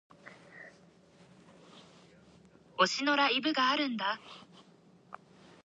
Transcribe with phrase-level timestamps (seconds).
[2.79, 4.19] 推しのライブがあるんだ